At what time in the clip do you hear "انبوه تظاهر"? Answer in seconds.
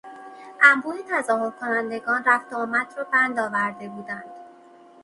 0.61-1.49